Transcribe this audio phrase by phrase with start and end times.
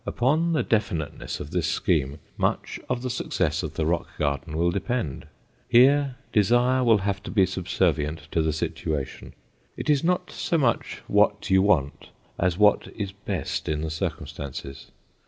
[0.03, 4.71] Upon the definiteness of this scheme, much of the success of the rock garden will
[4.71, 5.27] depend.
[5.69, 9.33] Here desire will have to be subservient to the situation.
[9.77, 12.09] It is not so much what you want
[12.39, 14.87] as what is best in the circumstances.